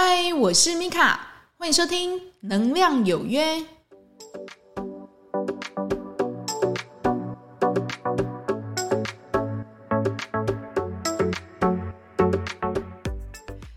[0.00, 1.18] 嗨，我是米卡，
[1.56, 3.56] 欢迎收听《能量有约》。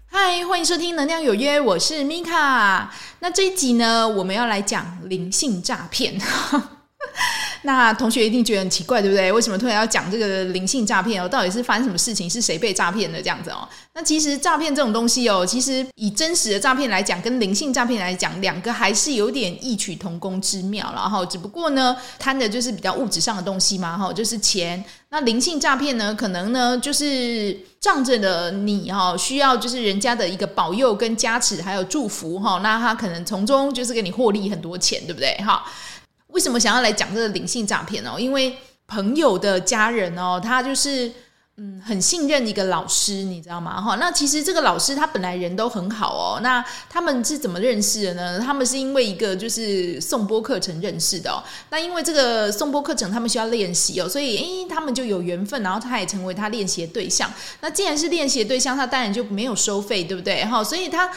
[0.06, 2.94] 嗨，欢迎收听《能量有约》，我是米卡。
[3.18, 6.22] 那这一集呢，我们要来讲灵性诈骗。
[7.64, 9.32] 那同学一定觉得很奇怪，对不对？
[9.32, 11.30] 为什么突然要讲这个灵性诈骗哦？
[11.30, 12.30] 到底是发生什么事情？
[12.30, 13.68] 是谁被诈骗的这样子哦？
[13.94, 20.92] 那其实诈骗这种东西哦，其实以真实的诈骗来讲，跟灵性诈骗来讲，两个还是有点异曲同工之妙。
[20.96, 24.84] 然后只不过呢，贪的就是比较物质上的东西嘛，哈，就是钱。
[25.10, 35.36] 那灵性诈骗呢，可能呢就是仗着的你哈，需要就是人家的一个保佑跟加持，还有祝福哈，那他可能从中就是给你获利很多钱，对不对？
[35.46, 35.64] 哈。
[36.32, 38.20] 为什么想要来讲这个灵性诈骗哦？
[38.20, 41.12] 因为朋友的家人哦，他就是
[41.58, 43.82] 嗯很信任一个老师，你知道吗？
[43.82, 46.40] 哈，那其实这个老师他本来人都很好哦。
[46.42, 48.40] 那他们是怎么认识的呢？
[48.40, 51.44] 他们是因为一个就是颂钵课程认识的哦。
[51.70, 57.32] 那因为这个颂钵课程他们需要练习哦，所以诶他们就有缘分，然后他也成为他练习的对象。
[57.60, 60.44] 那既然是练习的对象，他当然就没有收费，对不对？
[60.46, 61.12] 哈，所以他。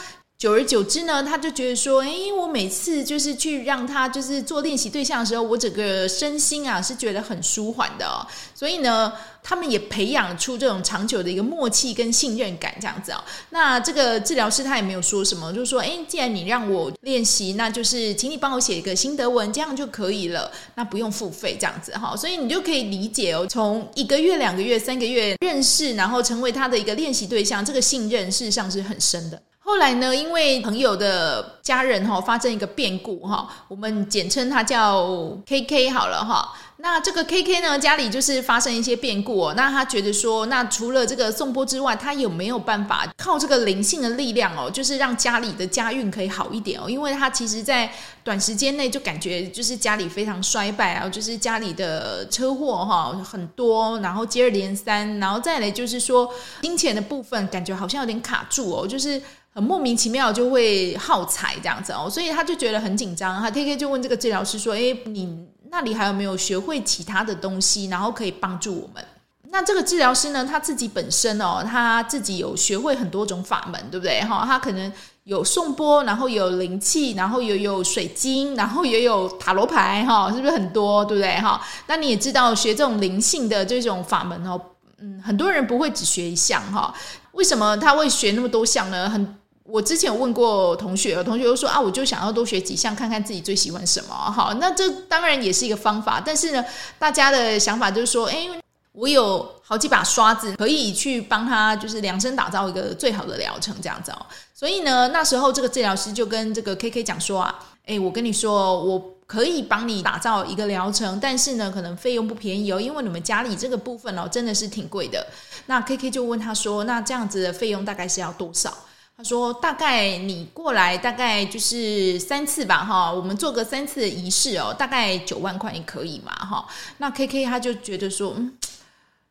[0.45, 8.21] 久而久之呢，他就觉得说，哎，我每次就是去让他就是做练习对象的时候，我整个身心啊是觉得很舒缓的哦。
[8.55, 9.11] 所以呢，
[9.43, 13.25] 他们也培养出这种长久的一个默契跟信任感，这样子哦。
[13.49, 22.15] 那这个治疗师他也没有说什么，就是说，哎，既然你让我练习，那就是请你帮我写一个心得文，这样就可以了，那不用付费这样子哈。
[22.15, 29.41] 所以你就可以理解哦，从一个月、两个月、三个月认识，然后成为他的一个练习对象，这个信任事实上是很深的。
[29.67, 35.03] 后来呢，因为朋友的家人哈发生一个变故哈，我们简称他叫
[35.47, 36.53] KK 好了哈。
[36.77, 39.55] 那这个 KK 呢，家里就是发生一些变故哦。
[39.57, 46.85] 那他觉得说，那除了这个颂钵之外，他有没有办法靠这个灵性的力量哦，就是让家里的家运可以好一点哦？
[46.87, 47.91] 因为他其实，在
[48.23, 56.29] 短时间内就感觉就是家里非常衰败啊，就是家里的车祸哈很多，然后接二连三，然后再来就是说
[56.61, 59.23] 金钱的部分，感觉好像有点卡住哦，就是。
[59.55, 63.41] 很莫名其妙就会耗财这样子哦，所以他就觉得很紧张。
[63.41, 69.05] 他 KK 就问这个治疗师说：“诶，你那里还有没有学会其他的东西，然后可以帮助我们？”
[69.51, 74.21] 那这个治疗师呢，他自己本身哦，他自己有学会很多种法门，对不对？
[74.23, 81.05] 哈，他可能有颂钵，然后有灵气，然后也有水晶，然后也有塔罗牌，哈，是不是很多？
[81.05, 81.37] 对不对？
[81.37, 84.61] 哈，那你也知道学这种灵性的这种法门哦，
[84.99, 86.93] 嗯，很多人不会只学一项哈。
[87.31, 89.09] 为什么他会学那么多项呢？
[89.09, 94.15] 很我之前有问过同学，有同学就说啊，我就想要多学几项，看看自己最喜欢什么。
[94.15, 96.63] 好，那这当然也是一个方法，但是呢，
[96.99, 98.51] 大家的想法就是说，诶，
[98.93, 104.27] 我有好几把刷子，可以去帮他，就是量身打造一个最好的疗程这样子哦。
[104.55, 115.27] 所以呢，那时候这个治疗师就跟这个 KK 讲说啊，诶，我跟你说，我可以帮你打造一个疗程，但是呢，可能费用不便宜哦，因为你们家里这个部分哦，真的是挺贵的。
[115.65, 118.71] 那 KK 就问他说，那这样子的费用大概是要多少？
[119.17, 126.67] 他说：“大概你过来大概就是三次吧，哈，我们做个三次的仪式哦，大概九万块也可以嘛，哈。
[126.99, 128.53] 那 KK 他就觉得说，嗯，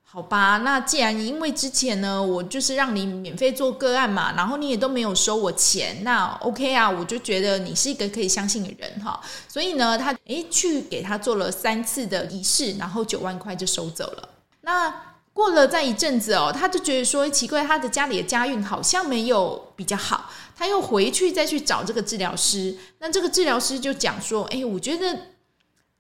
[0.05, 9.19] 好吧，那既然因为之前呢，我就是让你免费做个案嘛，然后你也都没有收我钱，那 OK 啊，我就觉得你是一个可以相信的人，哈。
[9.50, 14.29] 所以呢，他诶去给他做了三次的仪式，然后九万块就收走了。
[14.61, 14.94] 那。”
[15.33, 22.77] 过了再一阵子哦，他就觉得说奇怪，他的家里的家运好像没有比较好，他又回去再去找这个治疗师。
[22.99, 25.17] 那这个治疗师就讲说：“哎，我觉得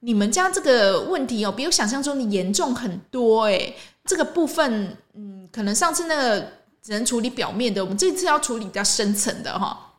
[0.01, 3.45] 你们家这个问题哦，比我想象中的严重很多。
[3.45, 3.73] 哎，
[4.05, 6.39] 这个部分，嗯，可能上次那个
[6.81, 9.95] 只能处理表面的，我们这次要处理比较深层的哈。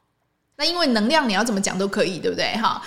[0.56, 2.56] 那因为能量你要怎么讲都可以，对不对？
[2.58, 2.80] 哈。”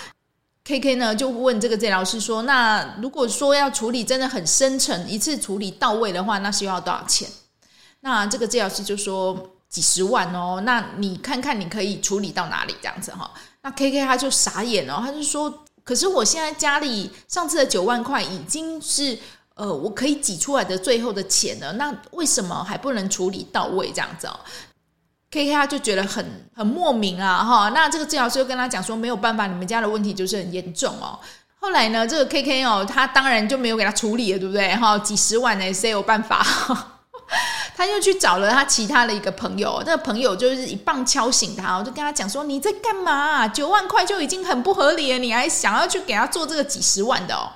[0.67, 7.25] K K 呢就问这个治疗师说：“那如果说要处理真的很深层，一次处理到位的话，那需要多少钱？”
[8.01, 13.31] 那这个治疗师就说：“几十万哦。”那你看看你可以处理到哪里这样子哈？
[13.61, 19.17] 那 K K 他就傻眼了，他就说：“可是我现在家里上次的九万块已经是
[19.53, 24.37] 呃我可以挤出来的最后的钱了，那为什么还不能处理到位这样子哦？”
[25.29, 31.20] K K 他就觉得很很莫名啊，哈，那这个治疗师就跟他讲说，没有办法，你们家的问题就是很严重哦。
[31.59, 34.74] 后来呢，这个 K K 哦，他当然就没有给他处理了，对不对？
[34.76, 36.46] 哈，几十万呢，谁有办法？
[37.76, 43.47] 他又去找了他其他的一个朋友，那个朋友就是一棒敲醒他，我就跟他讲说，你在干嘛？
[43.47, 47.52] 九万块就已经很不合理了，你还想要去给他做这个几十万的哦？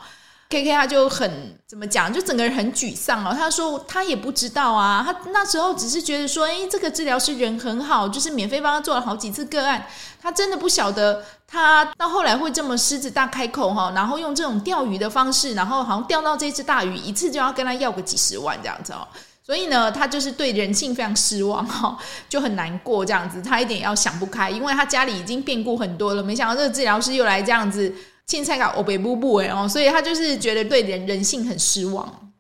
[0.52, 3.34] K K 他就很怎么讲，就整个人很沮丧哦。
[3.34, 9.88] 他说他也不知道啊，他那时候只是觉得说，哎，这个治疗师人很好，就是免费帮他做了好几次个案。
[10.22, 19.08] 他真的不晓得，他到后来会这么狮子大开口哈，然后用这种钓鱼的方式，然后好像钓到这只大鱼，一次就要跟他要个几十万这样子哦。
[19.44, 21.98] 所以呢，他就是对人性非常失望哈，
[22.30, 23.42] 就很难过这样子。
[23.42, 27.92] 他一点要想不开，因为他家里已经变故很多了，没想到这个治疗师又来这样子，
[28.32, 32.32] 青菜搞欧北布布哎哦，所以他就是觉得对人人性很失望。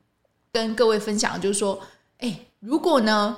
[0.53, 1.79] 跟各位分享就是说，
[2.19, 3.35] 哎，如果呢，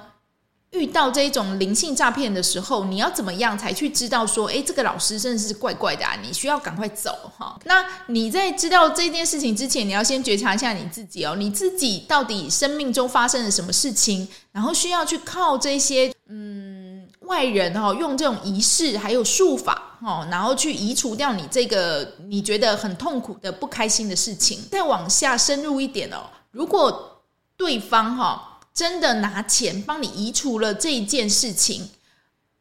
[0.71, 6.15] 遇到这种灵性诈骗的时候，你要怎么样才去知道说，诶，这个老师真的是怪怪的啊？
[6.23, 7.59] 你需要赶快走哈。
[7.65, 24.59] 那你在知道这件事情之前，你要先觉察一下你自己哦，你自己到底生命中发生了什么事情，然后需要去靠这些嗯外人哈，用这种仪式还有术法哦，然后去移除掉你这个你觉得很痛苦的不开心的事情。
[24.71, 27.23] 再往下深入一点哦，如果
[27.55, 28.50] 对方哈。
[28.73, 31.91] 真的拿钱帮你移除了这一件事情，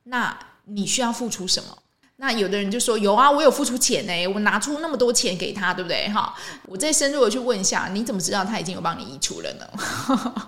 [0.03, 1.79] 那你需要付出什么？
[2.17, 6.07] 那有的人就说有啊，我有付出钱呢，我拿出那么多钱给他，对不对？
[6.11, 6.35] 哈，
[6.67, 9.67] 我再深入的去问一下，你怎么知道他已经有帮你移除了呢？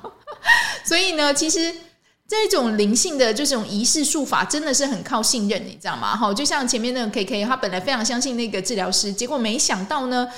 [0.84, 1.74] 所以呢，其实
[2.28, 6.16] 这种灵性的这种仪式术法真的是很靠信任，你知道吗？
[6.16, 10.28] 哈，就像前面那个 K K，他本来非常相信那个治疗师，结果没想到呢，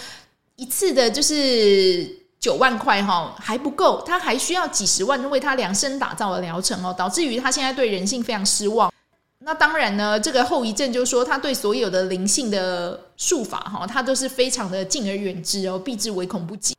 [0.57, 2.25] 一次的就是。
[2.39, 8.93] 九万块哈还不够，他还需要几十万为他量身打造的疗程哦，导致于他现在对人性非常失望。
[9.41, 16.77] 那当然呢，这个后遗症就是说，他对所有的灵性的术法哈，他都是非常的敬而远之哦，避之唯恐不及。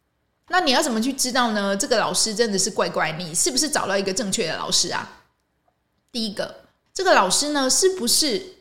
[0.49, 1.75] 那你要怎么去知道呢？
[1.75, 5.07] 这个老师真的是怪怪，你是不是找到一个正确的老师啊？
[6.11, 6.63] 第一个，
[6.93, 8.55] 这个老师呢，是不是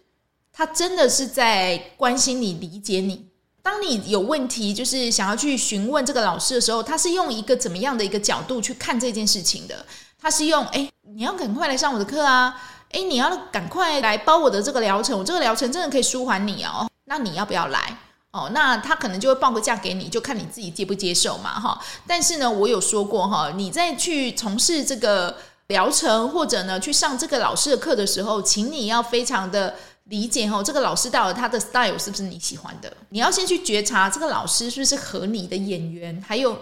[0.53, 3.29] 他真的是在关心你、理解你？
[3.63, 9.85] 当你有问题，就是想要去询问这个老师的时候，他是用一个怎么样的一个角度去看这件事情的？
[10.19, 12.61] 他是用哎，你要赶快来上我的课啊！
[12.91, 16.89] 哎，你要赶快来包我的这个疗程，我这个疗程真的可以舒缓你哦。
[17.05, 17.97] 那你要不要来？
[18.37, 21.81] 哦，那他可能就会报个价给你，就看你自己接不接受嘛，哈。
[22.07, 25.37] 但是呢，我有说过哈，你在去从事这个
[25.69, 29.75] 疗程或者呢去上这个老师的课的时候，请你要非常的。
[30.09, 32.97] 理解哦，这个老师到了他的 style 是不是你喜欢的？
[33.09, 36.57] 你要先去觉察这个老师是不是合你的眼缘，还有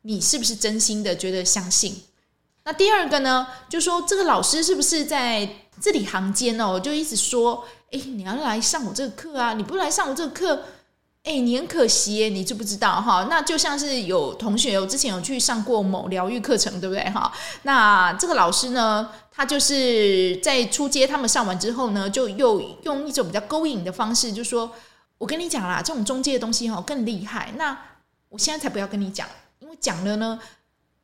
[0.00, 2.04] 你是不是真心的觉得相信。
[2.64, 5.46] 那第二个呢，就说这个老师是不是在
[5.78, 10.62] 字里行间哦，就一直说，哎，你要来上我这个课啊，你不来上我这个课。
[11.24, 13.26] 哎，你很可惜耶，你知不知道哈？
[13.28, 17.30] 那就像是有同学，我之前有去上过某疗愈课程，对不对哈？
[17.64, 24.72] 那这个老师呢，他就是在初阶他们上完之后呢，就又用一种比较勾引的方式，就说
[25.18, 27.52] ：“我跟你讲啦，这种中介的东西哈更厉害。
[27.58, 27.76] 那
[28.30, 29.28] 我现在才不要跟你讲，
[29.58, 30.38] 因为讲了呢，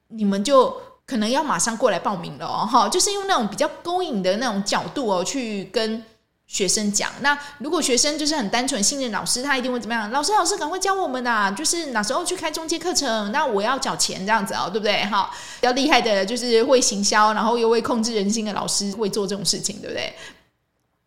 [0.08, 0.74] 你们就
[1.04, 2.64] 可能要马上过来报名了哦。
[2.64, 6.02] 哈，就是用那种比较勾引的那种角度哦，去跟。”
[6.46, 10.10] 学生讲，那如果学生就是很单纯信任老师，他一定会怎么样？
[10.10, 11.50] 老师，老师赶快教我们呐！
[11.56, 13.32] 就是哪时候去开中介课程？
[13.32, 15.04] 那我要缴钱这样子哦，对不对？
[15.06, 15.30] 哈，
[15.60, 20.12] 比较厉害的就是会行销，然后又会控制人心的老师会做这种事情，对不对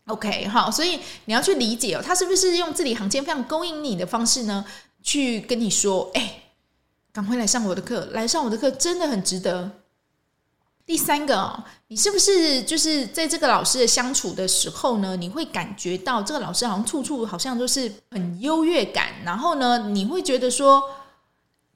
[0.07, 4.65] ？OK，好，所以你要去理解哦，他是不是用字里行间非常勾引你的方式呢？
[5.03, 6.41] 去跟你说，哎，
[7.13, 9.71] 赶快来上我的课，来上我的课真的很值得。
[10.87, 15.17] 第三个哦，你是不是就是在这个老师的相处的时候呢？
[15.17, 20.81] 你会感觉到这个老师好像处处好像都是很优越感，然后呢，你会觉得说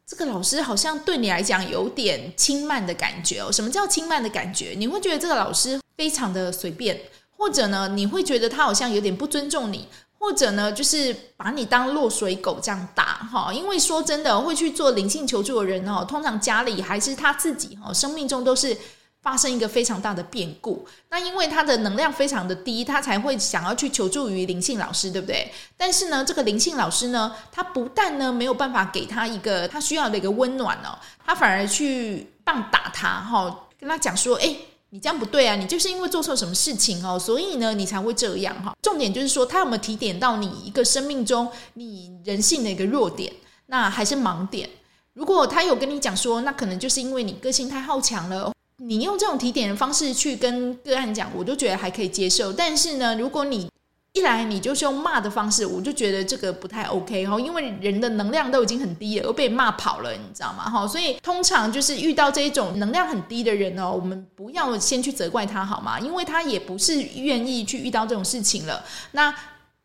[0.07, 3.51] 这个老师好像对你来讲有点轻慢的感觉哦。
[3.51, 4.73] 什么叫轻慢的感觉？
[4.77, 6.97] 你会觉得这个老师非常的随便，
[7.35, 13.51] 或者呢，你会觉得他好像有点不尊重你，或者呢，就是把你当落水狗这样打哈。
[13.53, 18.77] 因为说真的，会去做灵性求助的人哦，通常家里还是他自己哦，生命中都是。
[19.21, 25.51] 发生一个非常大的变故，那因为他的能量非常的低，他才会想要去求助于灵性老师，对不对？
[25.77, 34.57] 但是呢，这个灵性老师呢，他不但呢没有办法给他一个他需要的一个温暖哦，他反而去棒打他，哈，跟他讲说，诶，
[34.89, 38.75] 你这样不对啊，你就是因为做错什么事情哦，所以呢，你才会这样哈。
[38.81, 43.31] 重点就是说，他有没有提点到你一个生命中你人性的一个弱点，
[43.67, 44.67] 那还是盲点？
[45.13, 48.51] 如果他有跟你讲说，那可能就是因为你个性太好强了。
[48.83, 52.51] 你用这种提点的方式去跟个案讲，我都觉得还可以接受。
[52.51, 53.69] 但是呢，如果你
[54.13, 60.69] 一来你就是用骂的方式，我就觉得这个不太 OK 哈，因为人的能量都已经很低了，又被骂跑了，你知道吗？
[60.69, 65.99] 哈，所以通常就是遇到这一种能量很低的人哦，我们不要先去责怪他好吗？
[65.99, 68.83] 因为他也不是愿意去遇到这种事情了。
[69.11, 69.33] 那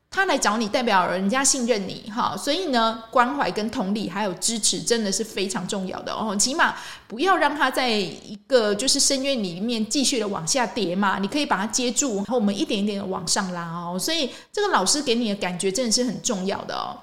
[0.08, 6.34] 他来找你，代表人家信任你哈，所以呢，关怀跟同理还有支持，真的是非常重要的哦。
[6.36, 6.74] 起码
[7.06, 13.98] 不要让他在一个就是深渊里面继续的往下跌嘛，你可以把他接住，然后我们一点一点的往上拉哦。
[13.98, 16.96] 所以这个老师给你的感觉真的是很重要的哦。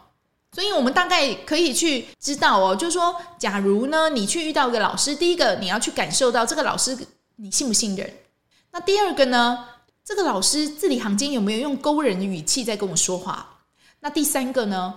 [0.54, 6.98] 所以我们大概可以去知道哦，就是说，假如呢，你去遇到一个老师，第一个你要去感受到这个老师
[7.36, 8.12] 你信不信任，
[8.72, 9.66] 那第二个呢？
[10.06, 13.62] 这个老师字里行间有没有用勾人的语气在跟我说话？
[14.02, 14.96] 那第三个呢？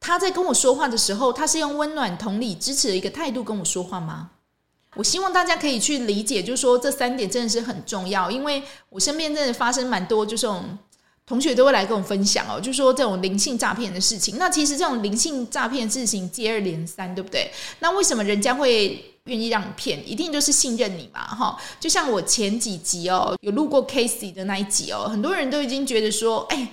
[0.00, 4.30] 他在跟我说话的时候，他是用温暖、同理、支持的一个态度跟我说话吗？
[4.94, 10.78] 我希望大家可以去理解，就是说这三点真的是很重要，因为我身边真的发生蛮多，就是这种
[11.26, 14.38] 同学都会来跟我分享哦，就是说这种灵性诈骗的事情。
[14.38, 17.50] 那其实这种灵性诈骗的事情接二连三，对不对？
[17.80, 19.04] 那为什么人家会？
[19.28, 21.56] 愿意让你骗，一定就是信任你嘛，哈！
[21.78, 26.72] 就像我前几集哦，有录过 Casey 的那一集哦，很多人都已经觉得说，哎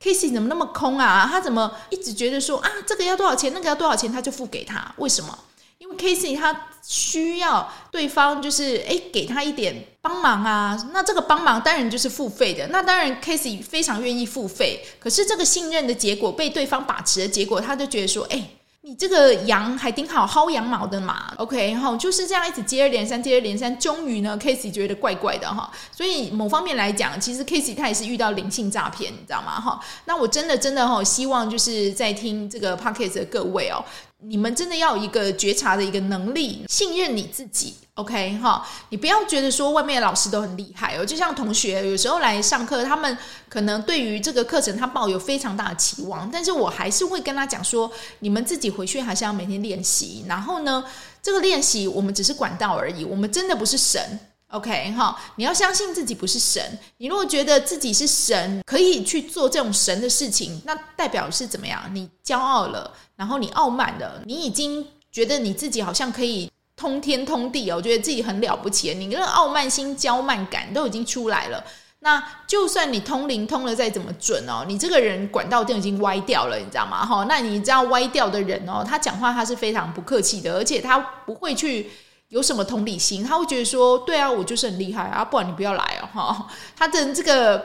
[0.00, 1.26] ，Casey 怎么那么空啊？
[1.30, 4.94] 他怎么一直觉得说啊，这个要多少钱，那个要多少钱，他就付给他？
[4.98, 5.38] 为什么？
[5.78, 10.90] 因为 Casey 他需要对方就是哎，给他一点帮忙啊。
[10.92, 14.84] 那这个帮忙当然就是付费的，那当然 Casey 非常愿意付费。
[14.98, 18.48] 可是这个信任的结果被对方把持的结果，他就觉得说，哎。
[18.86, 25.70] 你这个羊还挺好薅羊毛的嘛？OK 哈，就是这样一直接二连三，接二连三，终于呢，Casey 觉得怪怪的哈。
[25.90, 29.58] 所以某方面来讲，其实 Casey 他也是遇到灵性诈骗，你知道吗？
[29.58, 33.82] 哈，那我真的真的哈，希望就是在听这个 Podcast 的各位哦。
[34.26, 38.66] 你们真的要有一个觉察的一个能力，信任你自己，OK 哈？
[38.88, 43.16] 你不要觉得说外面的老师都很厉害哦，就像同学有时候来上课，他们
[43.48, 47.90] 可能对于这个课程他抱有非常大的期望，但是我还是会跟他讲说，
[48.20, 50.84] 你们自己回去还是要每天练习，然后呢，
[51.22, 54.18] 这个练习我们只是管道而已，我们真的不是神。
[54.50, 56.62] OK 哈，你要相信自己不是神。
[56.98, 61.82] 你如果觉得自己是神，可以去做这种神的事情，那代表是怎么样？
[61.92, 68.94] 你骄傲了，然后你傲慢了，你已经觉得你自己好像可以通天通地哦，我觉得自己很了不起。
[68.94, 71.64] 你那个傲慢心、骄慢感都已经出来了。
[71.98, 77.04] 那就算你通灵通了再怎么准哦，你这个人管道都已经歪掉了，你知道吗？
[77.04, 80.96] 哈，那你知道歪掉的人哦，他讲话他是非常不客气的，而且他
[81.26, 81.90] 不会去。
[82.34, 83.22] 有什么同理心？
[83.22, 87.64] 他会觉得说：“对啊，我就是很厉害啊，不然你不要来哦。”哈， 他的这个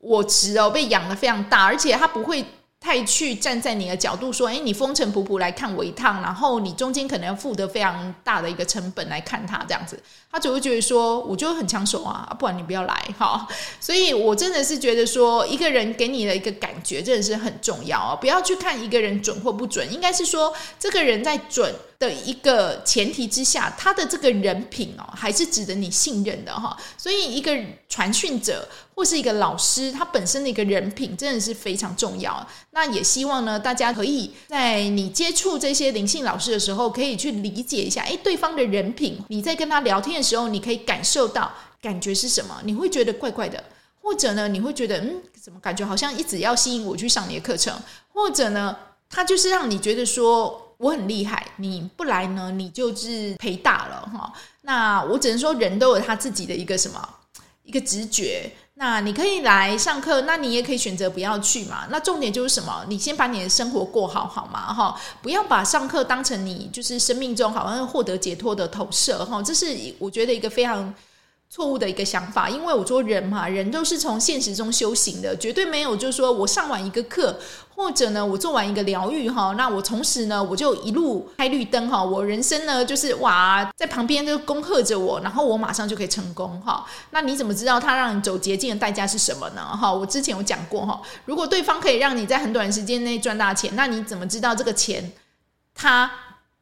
[0.00, 2.44] 我值哦被养得非常大，而且他不会。
[2.84, 9.96] 太去站在你的角度说，哎，你风尘仆仆来看我一趟，然后你中间可能要付得非常大的一个成本来看他这样子，
[10.28, 13.46] 他只会觉得说，我就很抢手啊，不然你不要来哈。
[13.78, 26.76] 所以我真的是觉得说，一个人给你的一个感觉真的是很重要啊，不要去看一个人准或不准，应该是说这个人在准的一个前提之下，他的这个人品哦，还是值得你信任的哈。
[26.98, 27.56] 所以一个
[27.88, 28.68] 传讯者。
[28.94, 32.46] 或是一个老师，他本身的一个人品真的是非常重要。
[32.72, 39.18] 那也希望呢，大家可以在你接触这些灵性老师的时候，可以去理解一下，诶，对方的人品。
[39.28, 42.60] 你在跟他聊天的时候，你可以感受到感觉是什么？
[42.64, 43.64] 你会觉得怪怪的，
[44.02, 47.74] 或者呢，你会觉得嗯，怎么感觉好像一直要吸引我去上你的课程？
[48.12, 48.76] 或者呢，
[49.08, 54.32] 他就是让你觉得说我很厉害，你不来呢，你就是赔大了哈。
[54.62, 57.08] 那我只能说，人都有他自己的一个什么
[57.62, 58.50] 一个直觉。
[58.74, 61.86] 那你可以来上课，那你也可以选择不要去嘛。
[61.88, 62.84] 那重点就是什么？
[62.88, 64.74] 你先把你的生活过好，好吗？
[64.74, 70.92] 哈，不要把上课当成你就是生命中好像获得解脱的投射，哈，这是我觉得一个非常
[71.52, 72.48] 错误的一个想法。
[72.48, 77.38] 因为我说人嘛，人都是从现实中修行的，绝对没有就是说我上完一个课。
[77.74, 86.84] 或者呢，我做完一个疗愈哈，那我同时呢，我就一路开绿灯哈，我人生呢就是哇，在旁边就恭贺着我，然后我马上就可以成功哈。
[87.10, 89.62] 那你怎么知道他让你走捷径的代价是什么呢？
[89.62, 95.10] 哈，我之前有讲过哈，如果对方可以让你在很短时间内赚大钱，那你怎么知道这个钱
[95.74, 96.08] 他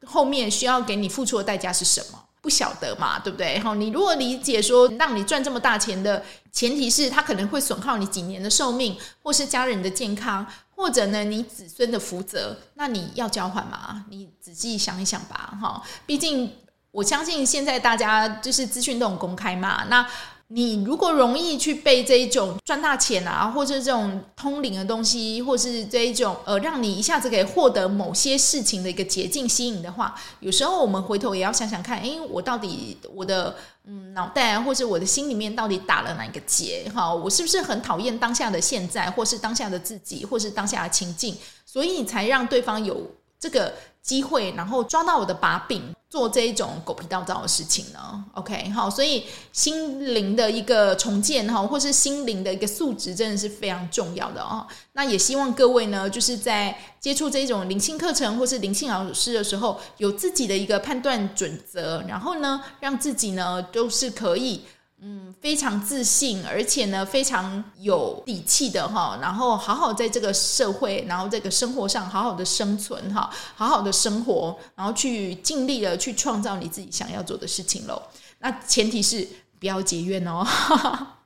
[0.05, 2.19] 后面需要给你付出的代价是什么？
[2.41, 3.59] 不晓得嘛，对不对？
[3.59, 10.45] 哈，你如果理解说让你赚这么大钱的前提是他可能会损耗你几年的寿命，或是家人的健康。
[10.75, 14.03] 或者呢，你子孙的福泽，那你要交换吗？
[14.09, 15.81] 你仔细想一想吧，哈。
[16.07, 16.51] 毕竟
[16.89, 20.07] 我相信现在大家就是资讯都很公开嘛，那。
[20.53, 33.55] 你如果容易去被这一种赚大钱啊，或者这种通灵的东西，或是这一种呃，让你一下子可以获得某些事情的一个捷径吸引的话，有时候我们回头也要想想看，诶，我到底我的
[33.85, 36.83] 嗯脑袋或是我的心里面到底打了哪一个结？
[36.93, 41.33] 哈，我是不是很讨厌当下的现在，或是当下的自己，或是当下的情境，
[41.65, 45.81] 所以你才让对方有这个机会，然后抓到我的把柄。
[46.11, 54.67] 做这一种狗屁倒灶的事情呢？OK，好，所以心灵的一个重建哈，或是心灵的一个素质，真的是非常重要的哦。
[54.91, 64.63] 那也希望各位呢，就是在接触这一种灵性课程或是灵性老师的时候，有自己的一个判断准则，然后呢，让自己呢都是可以。
[65.03, 77.99] 嗯，非常自信，而且呢，非常有底气的哈，然后好好在这个社会，然后这个生活上好好的生存哈，好好的生活，然后去尽力的去创造你自己想要做的事情喽。
[78.39, 79.27] 那前提是
[79.59, 80.45] 不要结怨哦。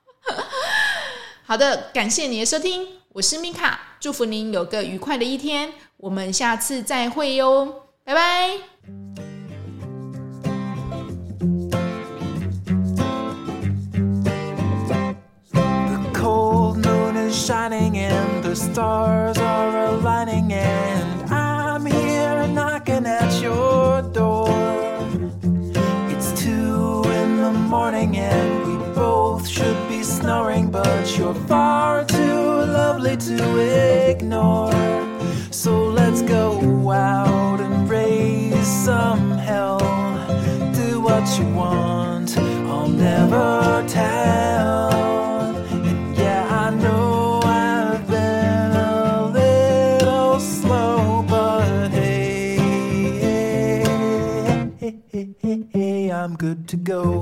[1.44, 9.35] 好的，感谢你的收听，我是米卡，祝福您有个愉快的一天，我们下次再会哟，拜拜。
[18.76, 24.50] Stars are aligning and I'm here knocking at your door.
[26.10, 32.18] It's two in the morning and we both should be snoring, but you're far too
[32.18, 33.95] lovely to ignore.
[56.68, 57.15] To go.